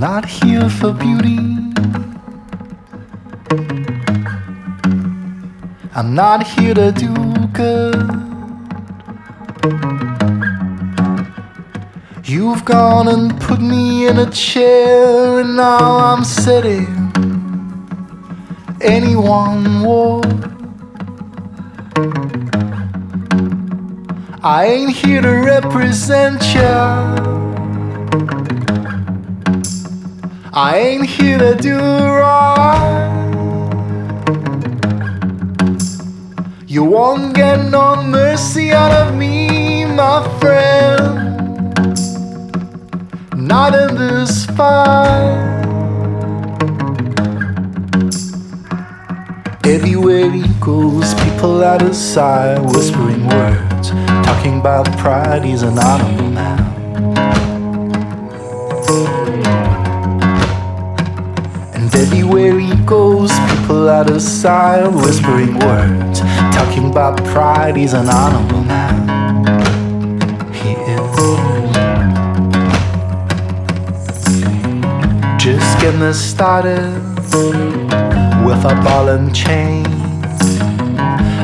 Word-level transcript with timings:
not 0.00 0.24
here 0.24 0.70
for 0.70 0.94
beauty. 0.94 1.36
I'm 5.94 6.14
not 6.14 6.46
here 6.46 6.72
to 6.72 6.90
do 6.90 7.12
good. 7.52 8.08
You've 12.24 12.64
gone 12.64 13.08
and 13.08 13.38
put 13.42 13.60
me 13.60 14.06
in 14.06 14.16
a 14.20 14.30
chair, 14.30 15.40
and 15.40 15.56
now 15.56 15.98
I'm 15.98 16.24
sitting. 16.24 16.88
Anyone 18.80 19.84
would. 19.84 20.50
I 24.42 24.64
ain't 24.64 24.96
here 24.96 25.20
to 25.20 25.28
represent 25.28 26.42
you. 26.54 27.19
I 30.52 30.78
ain't 30.78 31.06
here 31.06 31.38
to 31.38 31.54
do 31.54 31.78
right. 31.78 33.16
You 36.66 36.82
won't 36.82 37.36
get 37.36 37.70
no 37.70 38.02
mercy 38.02 38.72
out 38.72 38.90
of 38.90 39.14
me, 39.16 39.84
my 39.84 40.26
friend. 40.40 41.70
Not 43.36 43.74
in 43.76 43.94
this 43.94 44.46
fight. 44.46 45.60
Everywhere 49.64 50.32
he 50.32 50.42
goes, 50.58 51.14
people 51.22 51.62
out 51.62 51.82
of 51.82 51.94
sight, 51.94 52.58
whispering 52.58 53.28
words, 53.28 53.90
talking 54.26 54.58
about 54.58 54.90
pride. 54.98 55.44
He's 55.44 55.62
an 55.62 55.78
honorable 55.78 56.30
people 63.70 63.88
out 63.88 64.10
of 64.10 64.20
sight, 64.20 64.84
whispering 64.88 65.56
words, 65.60 66.18
talking 66.52 66.90
about 66.90 67.16
pride. 67.26 67.76
He's 67.76 67.92
an 67.92 68.08
honorable 68.08 68.64
man. 68.64 69.44
He 70.52 70.72
is. 70.72 71.16
Just 75.40 75.80
getting 75.80 76.02
us 76.02 76.18
started 76.18 76.96
with 78.44 78.64
a 78.64 78.74
ball 78.84 79.08
and 79.10 79.32
chain. 79.32 79.86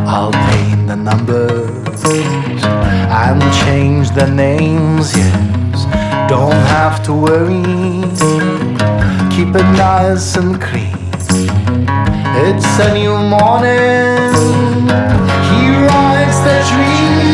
I'll 0.08 0.32
paint 0.50 0.88
the 0.88 0.96
numbers 0.96 2.02
and 3.22 3.40
change 3.64 4.10
the 4.10 4.28
names, 4.28 5.16
yes. 5.16 5.84
Don't 6.28 6.60
have 6.74 7.04
to 7.04 7.12
worry 7.12 7.62
keep 9.30 9.54
it 9.54 9.68
nice 9.76 10.34
and 10.36 10.60
clean. 10.60 10.95
It's 12.38 12.78
a 12.78 12.92
new 12.92 13.16
morning. 13.16 14.34
He 15.48 15.60
rides 15.88 16.38
the 16.44 16.58
dream 16.68 17.25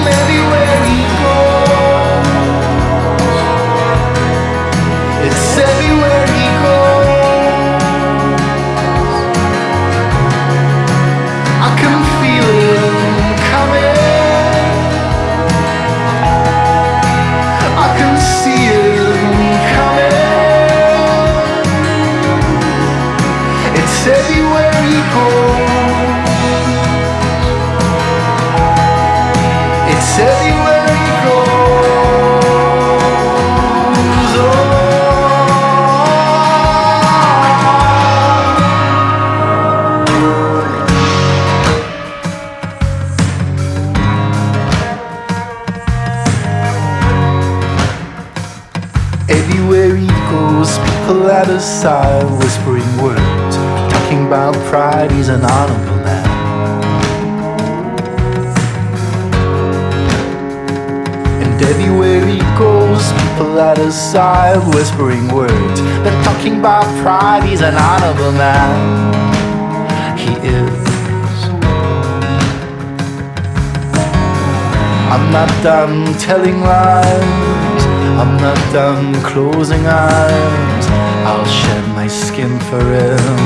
not 75.46 75.62
done 75.64 76.18
telling 76.18 76.61
lies. 76.61 77.82
I'm 78.20 78.37
not 78.37 78.61
done 78.72 79.12
closing 79.25 79.84
eyes. 79.87 80.84
I'll 81.28 81.46
shed 81.46 81.84
my 81.96 82.06
skin 82.06 82.52
for 82.70 82.82
him. 82.99 83.37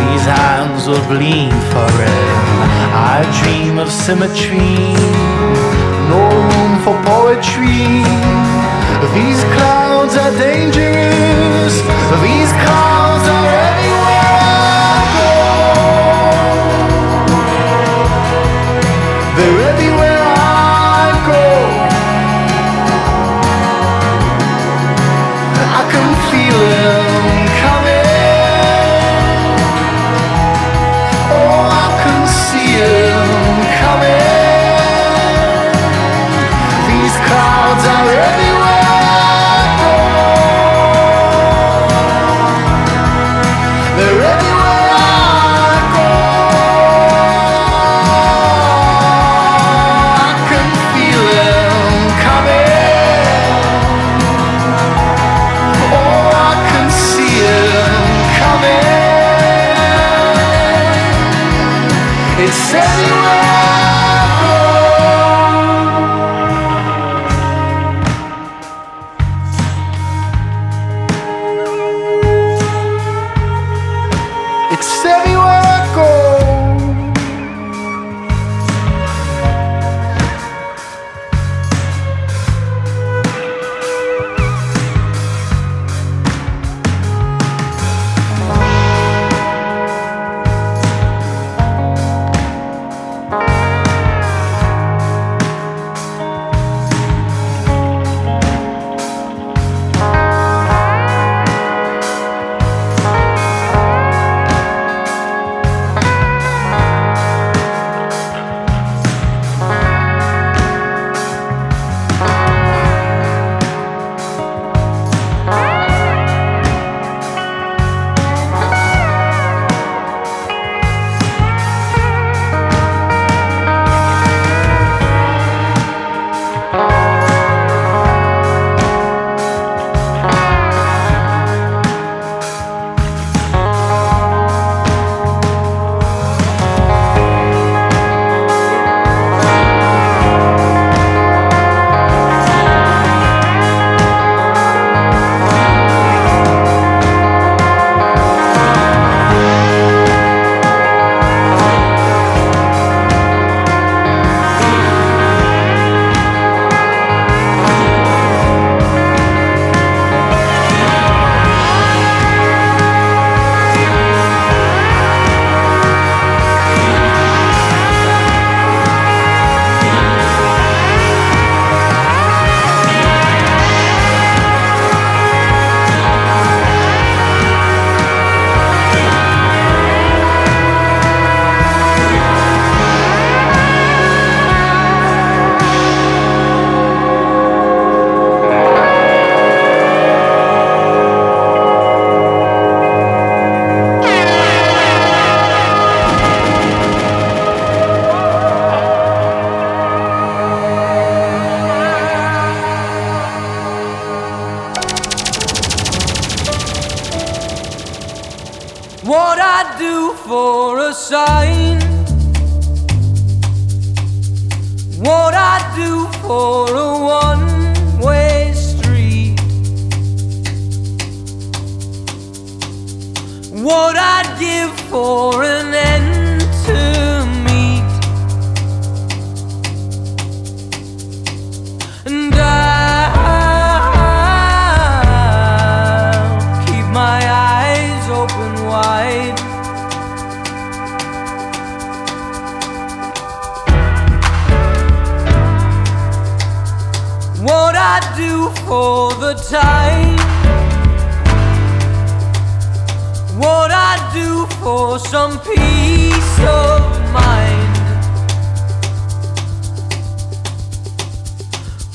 These 0.00 0.26
hands 0.38 0.88
will 0.88 1.06
bleed 1.12 1.58
for 1.74 1.90
him. 2.02 2.38
I 3.14 3.18
dream 3.38 3.78
of 3.78 3.88
symmetry. 3.88 4.78
No 6.10 6.22
room 6.48 6.72
for 6.84 6.96
poetry. 7.12 8.02
These 9.18 9.40
clouds 9.54 10.14
are 10.22 10.34
dangerous. 10.48 11.74
These 12.26 12.52
clouds 12.64 13.26
are 13.36 13.46
everywhere 13.46 13.85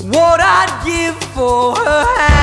What 0.02 0.40
I'd 0.40 0.82
give 0.84 1.14
for 1.32 1.76
her 1.76 2.04
hand 2.18 2.41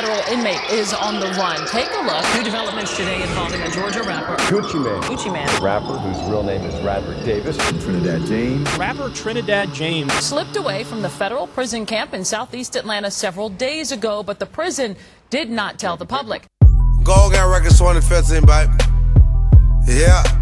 federal 0.00 0.32
inmate 0.32 0.62
is 0.70 0.94
on 0.94 1.18
the 1.18 1.26
run. 1.30 1.66
Take 1.66 1.88
a 1.90 2.02
look. 2.02 2.24
New 2.36 2.44
developments 2.44 2.96
today 2.96 3.20
involving 3.20 3.60
a 3.62 3.70
Georgia 3.72 4.00
rapper. 4.04 4.36
Gucci 4.44 4.80
Mane. 4.80 5.02
Gucci 5.02 5.32
Mane 5.32 5.48
Rapper 5.60 5.98
whose 5.98 6.30
real 6.30 6.44
name 6.44 6.60
is 6.62 6.84
Radford 6.84 7.24
Davis. 7.24 7.56
Trinidad 7.82 8.24
James. 8.26 8.72
Rapper 8.78 9.10
Trinidad 9.10 9.74
James. 9.74 10.12
slipped 10.12 10.54
away 10.54 10.84
from 10.84 11.02
the 11.02 11.08
federal 11.08 11.48
prison 11.48 11.84
camp 11.84 12.14
in 12.14 12.24
southeast 12.24 12.76
Atlanta 12.76 13.10
several 13.10 13.48
days 13.48 13.90
ago, 13.90 14.22
but 14.22 14.38
the 14.38 14.46
prison 14.46 14.94
did 15.30 15.50
not 15.50 15.80
tell 15.80 15.96
the 15.96 16.06
public. 16.06 16.44
Gold 17.02 17.32
Gang 17.32 17.50
Records 17.50 17.76
2015, 17.76 18.46
baby. 18.46 18.72
Yeah. 19.88 20.22
yeah. 20.24 20.37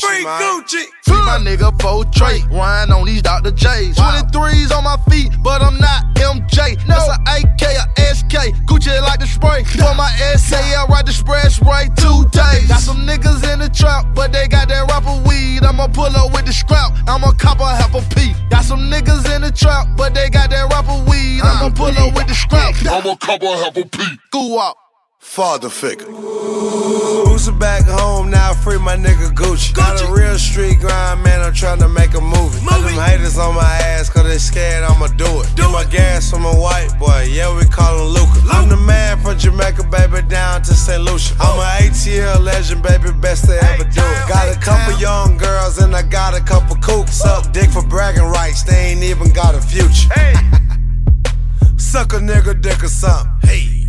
Gucci, 0.00 0.06
Free 0.06 0.24
man. 0.24 0.40
Gucci. 0.40 0.84
Free 1.04 1.22
my 1.26 1.38
nigga 1.38 1.70
for 1.80 2.04
Trey. 2.12 2.40
Ryan 2.50 2.92
on 2.92 3.06
these 3.06 3.22
Dr. 3.22 3.50
J's. 3.50 3.96
23s 3.96 4.72
on 4.72 4.84
my 4.84 4.96
feet, 5.10 5.30
but 5.42 5.60
I'm 5.60 5.78
not 5.78 6.04
MJ. 6.14 6.76
That's 6.86 7.08
a 7.08 7.18
AK, 7.28 7.62
a 7.62 8.14
SK. 8.14 8.56
Gucci 8.64 9.00
like 9.02 9.20
the 9.20 9.26
spray. 9.26 9.64
For 9.64 9.94
my 9.94 10.10
essay, 10.32 10.74
I 10.74 10.86
write 10.88 11.06
the 11.06 11.12
spread 11.12 11.52
spray 11.52 11.88
two 11.96 12.24
days. 12.30 12.68
Got 12.68 12.80
some 12.80 13.06
niggas 13.06 13.44
in 13.52 13.58
the 13.58 13.68
trap, 13.68 14.06
but 14.14 14.32
they 14.32 14.48
got 14.48 14.68
that 14.68 14.88
rapper 14.88 15.20
weed. 15.28 15.64
I'ma 15.64 15.88
pull 15.88 16.16
up 16.16 16.32
with 16.32 16.46
the 16.46 16.52
scrap. 16.52 16.92
I'ma 17.06 17.32
cop 17.32 17.60
a 17.60 17.68
half 17.68 17.94
a 17.94 18.00
P. 18.14 18.32
Got 18.48 18.64
some 18.64 18.90
niggas 18.90 19.34
in 19.34 19.42
the 19.42 19.52
trap, 19.52 19.86
but 19.96 20.14
they 20.14 20.30
got 20.30 20.50
that 20.50 20.68
rapper 20.72 20.96
weed. 21.10 21.40
I'ma 21.42 21.66
ah, 21.66 21.72
pull 21.74 21.96
up 21.98 22.14
with 22.14 22.26
the 22.26 22.34
scrap. 22.34 22.74
I'ma 22.86 23.16
cop 23.16 23.42
a 23.42 23.56
half 23.56 23.76
a 23.76 23.84
P. 23.84 24.02
Go 24.30 24.58
up. 24.58 24.89
Father 25.20 25.68
figure. 25.68 26.06
Who's 26.06 27.48
back 27.50 27.84
home 27.84 28.30
now? 28.30 28.54
Free 28.54 28.78
my 28.78 28.96
nigga 28.96 29.30
Gucci. 29.30 29.74
Got 29.74 30.00
a 30.00 30.10
real 30.10 30.38
street 30.38 30.80
grind, 30.80 31.22
man. 31.22 31.42
I'm 31.42 31.52
trying 31.52 31.78
to 31.80 31.88
make 31.88 32.14
a 32.14 32.20
movie. 32.22 32.58
Got 32.64 32.80
them 32.80 32.94
haters 32.94 33.36
on 33.36 33.54
my 33.54 33.62
ass, 33.62 34.08
cause 34.08 34.24
they 34.24 34.38
scared 34.38 34.82
I'ma 34.82 35.08
do 35.18 35.42
it. 35.42 35.54
Do 35.54 35.70
my 35.70 35.84
gas 35.84 36.30
from 36.30 36.46
a 36.46 36.54
white 36.54 36.88
boy, 36.98 37.28
yeah, 37.28 37.54
we 37.54 37.66
call 37.66 37.98
him 38.00 38.14
Luca. 38.14 38.40
I'm 38.50 38.70
the 38.70 38.78
man 38.78 39.20
from 39.20 39.38
Jamaica, 39.38 39.84
baby, 39.84 40.26
down 40.26 40.62
to 40.62 40.72
St. 40.72 41.02
Lucia. 41.02 41.34
I'm 41.38 41.60
an 41.60 41.92
ATL 41.92 42.42
legend, 42.42 42.82
baby, 42.82 43.12
best 43.20 43.44
to 43.44 43.62
ever 43.62 43.84
do 43.84 44.00
it. 44.00 44.28
Got 44.28 44.56
a 44.56 44.58
couple 44.58 44.98
young 44.98 45.36
girls 45.36 45.78
and 45.78 45.94
I 45.94 46.00
got 46.00 46.34
a 46.34 46.40
couple 46.42 46.76
cooks. 46.76 47.12
Suck 47.12 47.52
dick 47.52 47.68
for 47.70 47.86
bragging 47.86 48.24
rights, 48.24 48.62
they 48.62 48.92
ain't 48.92 49.02
even 49.02 49.30
got 49.32 49.54
a 49.54 49.60
future. 49.60 50.08
Suck 51.76 52.14
a 52.14 52.16
nigga 52.16 52.58
dick 52.60 52.82
or 52.82 52.88
something. 52.88 53.30
Hey. 53.42 53.79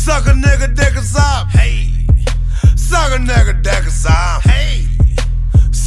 Suck 0.00 0.26
a 0.28 0.30
nigga 0.30 0.74
dick 0.74 0.96
or 0.96 1.02
something. 1.02 1.60
Hey. 1.60 1.92
Suck 2.74 3.12
a 3.12 3.18
nigga 3.18 3.62
dick 3.62 3.86
or 3.86 3.90
something. 3.90 4.50
Hey. 4.50 4.89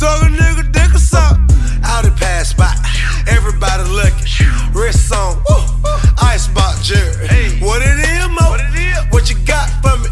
Suck 0.03 0.21
a 0.21 0.25
nigga 0.25 0.69
dick 0.73 0.93
or 0.93 0.99
something. 0.99 1.55
Out 1.85 2.03
pass 2.19 2.51
by. 2.51 2.75
Everybody 3.25 3.83
looking. 3.87 4.27
Wrist 4.75 5.13
on. 5.13 5.37
Woo. 5.47 5.63
Ice 6.19 6.49
box 6.49 6.85
Jerry. 6.85 7.25
Hey. 7.25 7.63
What 7.63 7.81
it 7.81 8.03
is, 8.11 8.27
mo? 8.27 8.51
What 8.51 8.59
it 8.59 8.75
is? 8.75 8.99
What 9.13 9.29
you 9.29 9.37
got 9.47 9.71
for 9.79 9.95
me? 10.03 10.09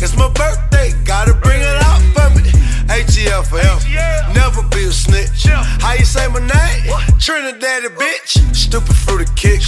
It's 0.00 0.16
my 0.16 0.32
birthday. 0.32 0.96
Gotta 1.04 1.34
bring 1.34 1.60
it 1.60 1.76
out 1.84 2.00
for 2.16 2.30
me. 2.32 2.48
ATL 2.88 3.44
forever. 3.44 3.84
Never 4.32 4.62
be 4.72 4.88
a 4.88 4.92
snitch. 4.92 5.44
How 5.44 5.92
you 5.92 6.06
say 6.06 6.26
my 6.28 6.40
name? 6.40 6.96
Trinidad, 7.20 7.84
the 7.84 7.90
bitch. 8.00 8.40
Stupid 8.56 8.96
fruity 8.96 9.30
kick. 9.36 9.60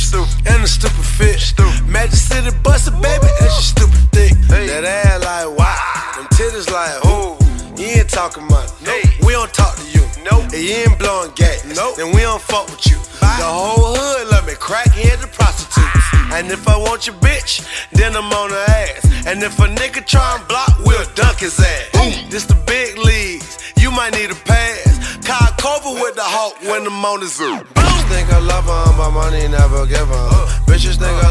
And 0.48 0.64
a 0.64 0.66
stupid 0.66 1.04
fit. 1.04 1.52
Magic 1.86 2.14
City 2.14 2.48
busted, 2.62 2.94
baby. 3.02 3.28
And 3.42 3.52
she 3.52 3.62
stupid 3.76 4.00
thick. 4.16 4.32
That 4.48 4.84
ass 4.88 5.20
like 5.20 5.58
wow. 5.58 6.12
Them 6.16 6.28
titties 6.32 6.72
like 6.72 6.96
who? 7.04 7.36
You 7.78 8.00
ain't 8.00 8.08
talking 8.08 8.44
money. 8.48 8.70
Nope. 8.84 9.04
We 9.26 9.32
don't 9.32 9.52
talk 9.52 9.76
to 9.76 9.84
you. 9.92 10.00
Nope. 10.24 10.44
And 10.44 10.62
you 10.64 10.74
ain't 10.88 10.98
blowing 10.98 11.30
gas. 11.34 11.64
Nope. 11.76 11.96
Then 11.96 12.14
we 12.14 12.22
don't 12.22 12.40
fuck 12.40 12.66
with 12.70 12.86
you. 12.86 12.96
The 13.20 13.44
whole 13.44 13.94
hood 13.94 14.28
love 14.32 14.46
me. 14.46 14.54
Crackhead 14.54 15.20
the 15.20 15.28
prostitutes. 15.28 16.08
And 16.32 16.50
if 16.50 16.66
I 16.68 16.76
want 16.76 17.06
your 17.06 17.16
bitch, 17.16 17.60
then 17.92 18.16
I'm 18.16 18.32
on 18.32 18.50
her 18.50 18.64
ass. 18.68 19.26
And 19.26 19.42
if 19.42 19.58
a 19.58 19.68
nigga 19.68 20.06
try 20.06 20.36
and 20.38 20.48
block, 20.48 20.72
we'll 20.86 21.04
dunk 21.14 21.40
his 21.40 21.60
ass. 21.60 22.30
This 22.30 22.46
the 22.46 22.54
big 22.66 22.96
leagues. 22.96 23.58
You 23.76 23.90
might 23.90 24.14
need 24.14 24.30
a 24.30 24.34
pass. 24.34 25.18
Kyle 25.26 25.52
Cover 25.58 26.00
with 26.00 26.14
the 26.14 26.24
hawk 26.24 26.56
when 26.62 26.86
I'm 26.86 27.04
on 27.04 27.20
the 27.20 27.26
zoo. 27.26 27.60
Bitches 27.74 28.08
think 28.08 28.32
I 28.32 28.38
love 28.38 28.64
her, 28.64 28.96
but 28.96 29.10
money 29.10 29.48
never 29.48 29.84
give 29.86 30.08
her. 30.08 30.30
Bitches 30.64 30.96
think 30.96 31.12
I 31.22 31.25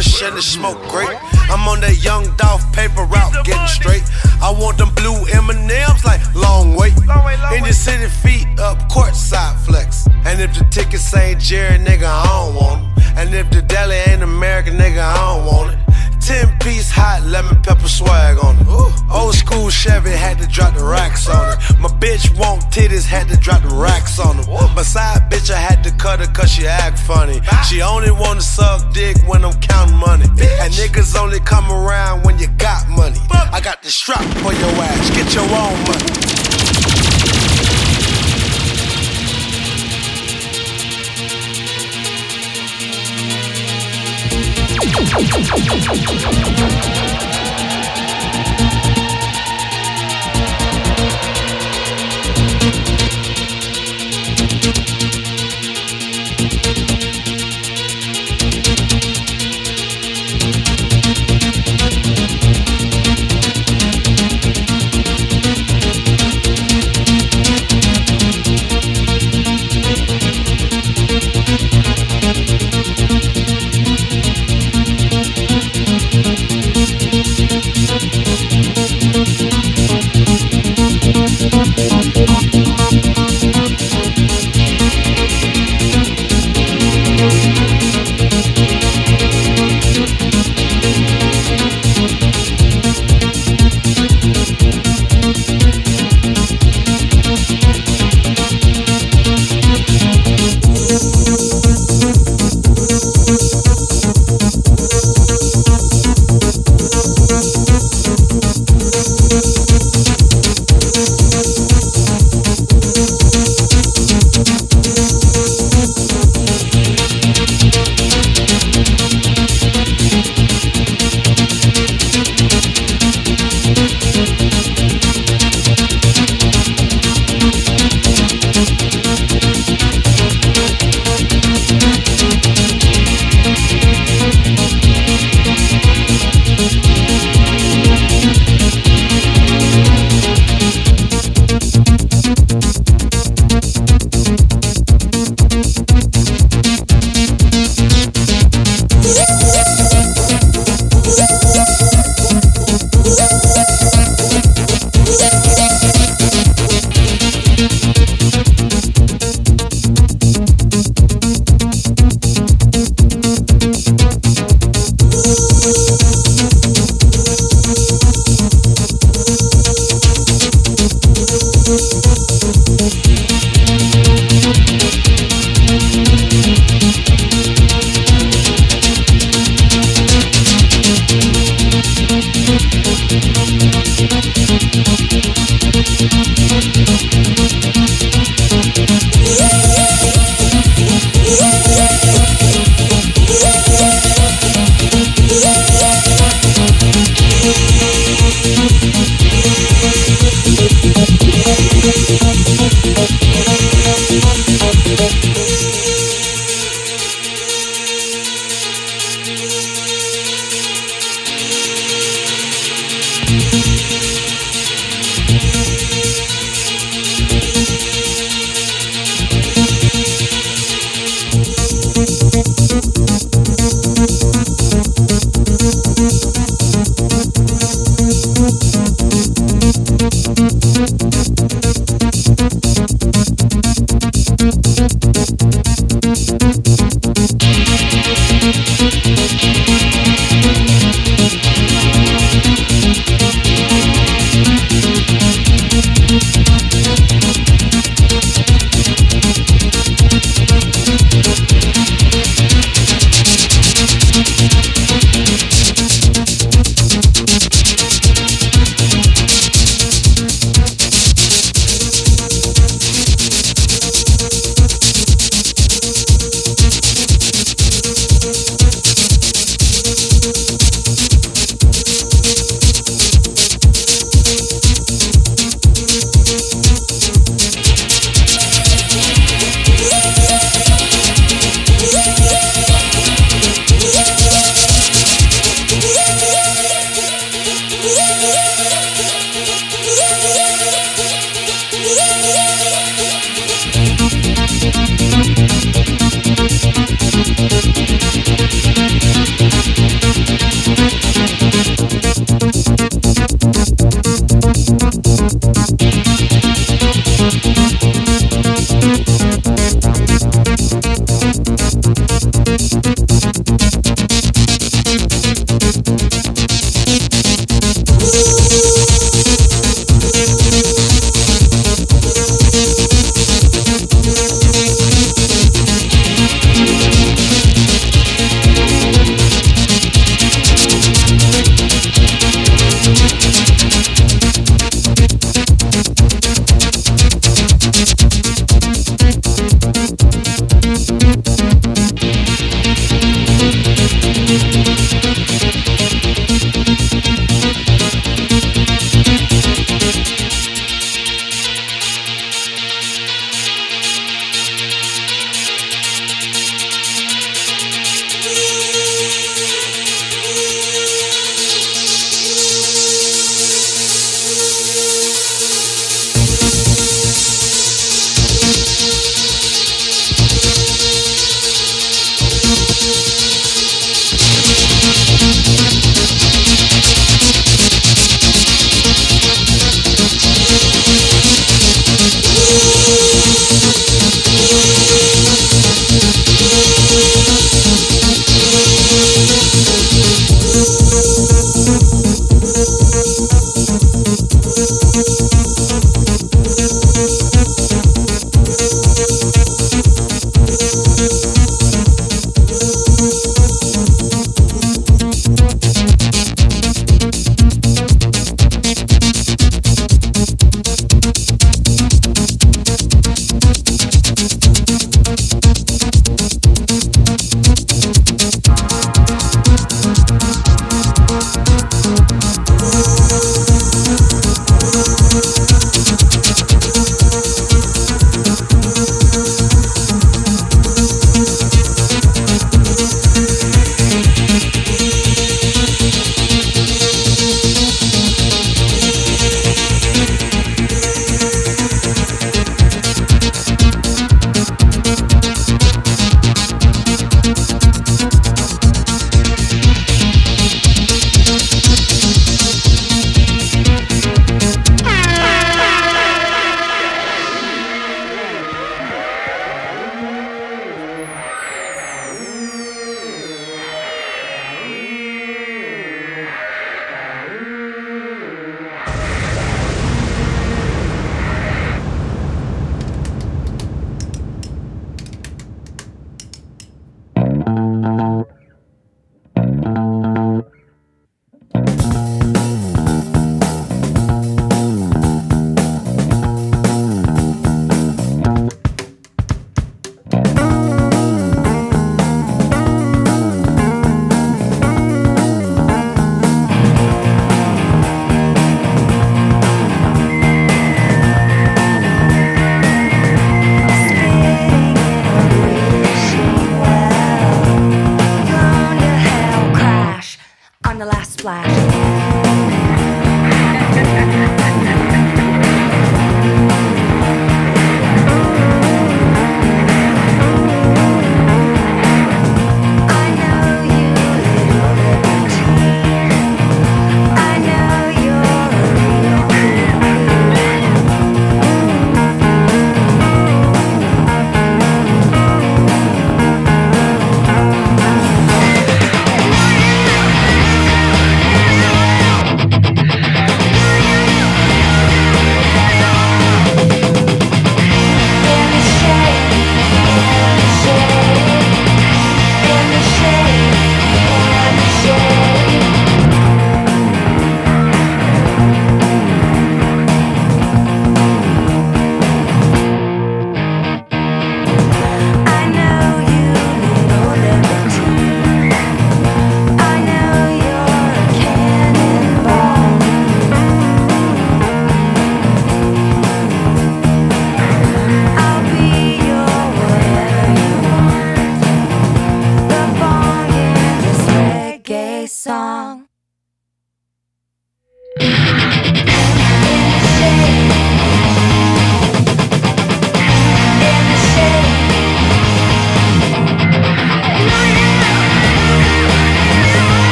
Kush 0.00 0.22
and 0.22 0.34
the 0.34 0.40
smoke 0.40 0.80
great. 0.88 1.12
I'm 1.52 1.68
on 1.68 1.80
that 1.82 2.02
young 2.02 2.24
Dolph 2.36 2.64
paper 2.72 3.04
route, 3.04 3.44
getting 3.44 3.66
straight. 3.66 4.02
I 4.40 4.50
want 4.50 4.78
them 4.78 4.88
blue 4.94 5.26
M&M's 5.28 6.04
like 6.06 6.22
long 6.34 6.74
wait. 6.74 6.96
In 7.52 7.64
the 7.64 7.74
city, 7.74 8.08
feet 8.08 8.48
up, 8.58 8.78
courtside 8.88 9.58
flex. 9.66 10.06
And 10.24 10.40
if 10.40 10.56
the 10.56 10.64
tickets 10.70 11.14
ain't 11.14 11.38
Jerry, 11.38 11.76
nigga, 11.76 12.08
I 12.08 12.24
don't 12.24 12.54
want 12.54 12.80
'em. 12.80 13.18
And 13.18 13.34
if 13.34 13.50
the 13.50 13.60
deli 13.60 13.96
ain't 14.08 14.22
American, 14.22 14.78
nigga, 14.78 15.04
I 15.04 15.16
don't 15.16 15.44
want 15.44 15.74
it. 15.74 15.78
10 16.20 16.58
piece 16.60 16.90
hot 16.90 17.22
lemon 17.26 17.60
pepper 17.60 17.88
swag 17.88 18.38
on 18.38 18.56
it. 18.56 18.66
Old 19.10 19.34
school 19.34 19.68
Chevy 19.68 20.10
had 20.10 20.38
to 20.38 20.46
drop 20.46 20.74
the 20.74 20.84
racks 20.84 21.28
on 21.28 21.52
it. 21.52 21.58
My 21.78 21.88
bitch 21.88 22.30
want 22.38 22.62
titties, 22.70 23.04
had 23.04 23.28
to 23.28 23.36
drop 23.36 23.62
the 23.62 23.74
racks 23.74 24.18
on 24.18 24.36
them. 24.36 24.46
My 24.76 24.82
side 24.82 25.30
bitch, 25.30 25.50
I 25.50 25.58
had 25.58 25.82
to 25.84 25.90
cut 25.90 26.20
her 26.20 26.30
cause 26.32 26.50
she 26.50 26.66
act 26.66 26.98
funny. 26.98 27.40
She 27.68 27.82
only 27.82 28.10
wanna 28.10 28.42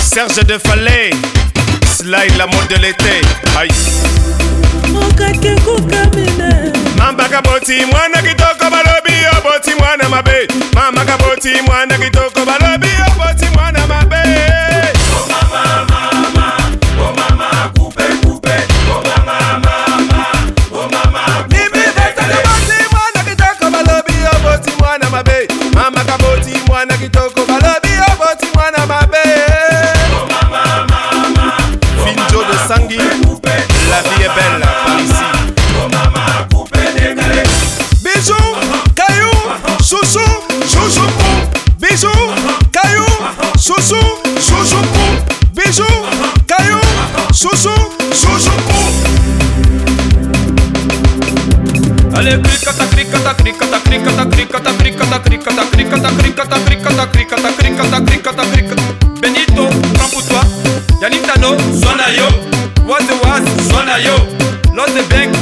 Serge 0.00 0.44
de 0.44 0.58
Fallet, 0.58 1.10
Slide 1.86 2.36
la 2.38 2.46
mode 2.46 2.68
de 2.68 2.76
l'été. 2.76 3.20
Aïe. 3.58 3.70
mamba 6.98 7.24
kaboti 7.28 7.84
mwana 7.84 8.22
kitoko 8.22 8.70
balobi 8.70 9.14
oboti 9.38 9.74
mwana 9.78 10.08
mabe 10.08 10.48
kaboti 11.04 11.48
mwana 11.66 11.98
kitoko 11.98 12.44
balobi 12.46 12.88
oboti 13.10 13.44
mwana 13.54 13.86
mabe 13.86 14.16
oh 14.16 15.26
mama, 15.30 15.86
mama, 15.90 16.56
oh 17.00 17.12
mama, 17.16 17.72
coupe, 17.76 18.02
coupe, 18.22 18.50
oh 18.90 19.02
mama, 19.02 19.60
mama, 19.64 20.26
oh 20.72 20.88
mama, 20.92 21.44
coupe, 21.48 21.80
coupe. 21.80 22.34
Mama 25.74 26.04
kaboti 26.04 26.60
mwana 26.66 26.96
yo 28.14 28.26
boti 28.26 28.46
mwana 28.54 28.86
mabe. 28.86 29.24
Finjo 32.04 32.44
de 32.44 32.56
Sangi, 32.68 32.98
la 33.90 34.02
vie 34.02 34.22
est 34.22 34.34
belle 34.34 34.66
par 34.84 35.00
ici. 35.00 35.24
Bisous, 38.02 38.34
caillou, 38.94 39.34
chouchou, 39.80 40.28
chouchou. 40.72 41.08
Bisous, 41.78 42.32
caillou, 42.72 43.06
chouchou, 43.58 44.04
chouchou. 44.36 44.82
Bisous, 45.54 45.84
caillou, 46.46 46.80
chouchou, 47.32 47.74
chouchou 48.12 48.64
tá 53.24 53.34
crica, 53.34 53.66
tá 53.66 53.80
crica, 53.80 54.12
tá 54.12 54.26
crica, 54.26 54.60
tá 54.60 54.72
crica, 54.74 55.06
tá 55.06 55.18
crica, 55.18 55.50
tá 55.54 55.64
crica, 55.64 55.98
tá 55.98 56.10
crica, 56.10 56.46
tá 56.46 56.60
crica, 56.60 56.90
tá 56.90 57.06
crica, 57.06 57.36
tá 57.36 57.52
crica, 57.52 57.84
tá 57.88 58.00
crica, 58.02 58.32
tá 58.34 58.46
crica. 58.46 58.74
Benito, 59.20 59.66
prends 59.94 60.10
pour 60.12 60.22
toi. 60.24 60.40
Yannick 61.00 61.26
Tano, 61.26 61.56
sonne 61.80 62.00
à 62.00 62.12
yo. 62.12 62.28
What 62.86 63.06
the 63.06 63.14
was, 63.24 64.04
yo. 64.04 64.14
Lotte 64.74 65.02
Bank. 65.08 65.33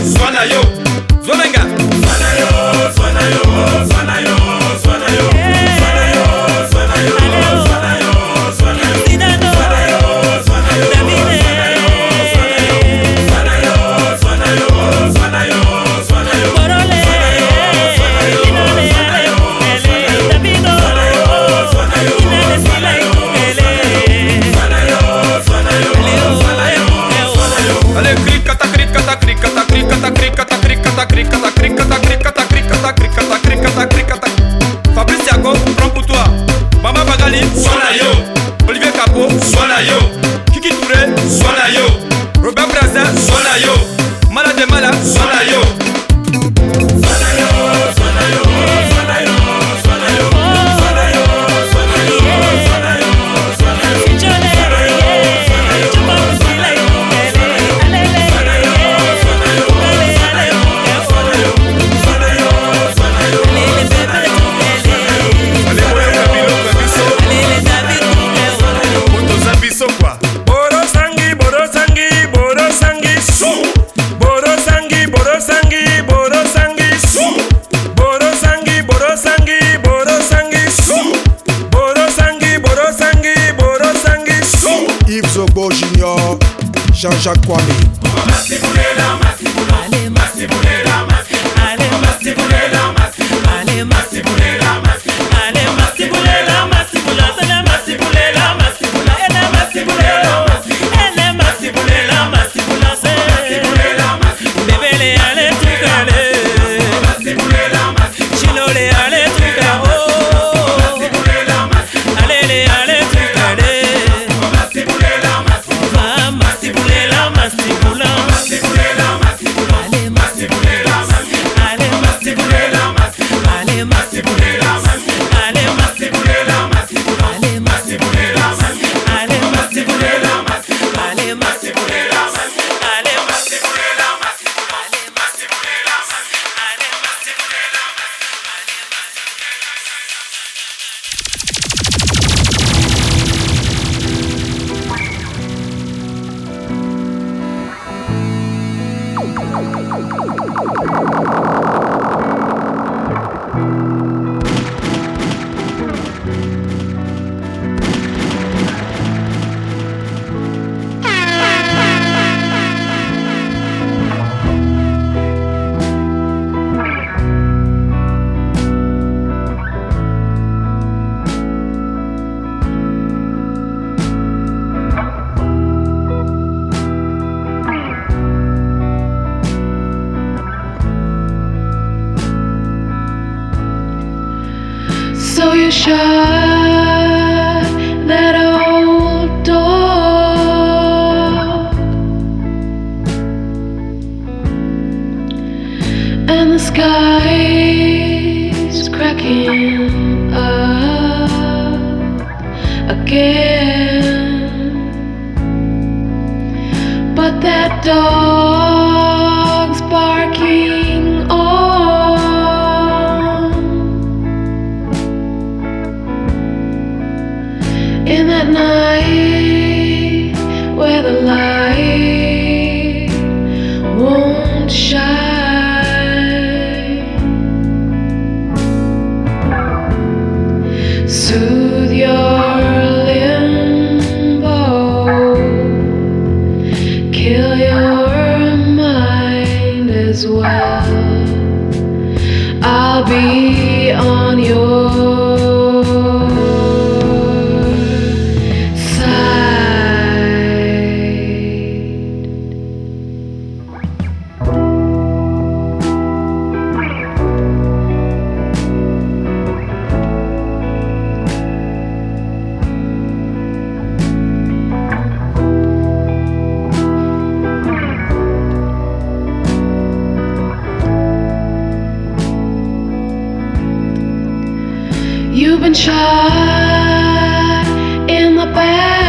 Shot 275.75 277.67
in 278.07 278.37
the 278.37 278.45
back 278.45 279.02